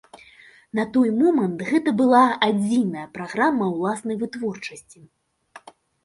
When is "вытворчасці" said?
4.23-4.99